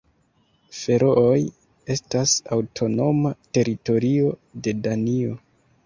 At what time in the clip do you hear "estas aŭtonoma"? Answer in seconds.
1.97-3.37